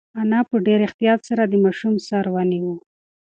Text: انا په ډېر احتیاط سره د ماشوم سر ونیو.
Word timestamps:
انا 0.21 0.39
په 0.49 0.55
ډېر 0.67 0.79
احتیاط 0.87 1.19
سره 1.29 1.43
د 1.47 1.53
ماشوم 1.63 1.95
سر 2.07 2.25
ونیو. 2.33 2.73